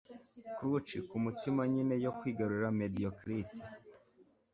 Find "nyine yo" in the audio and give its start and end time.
1.73-2.11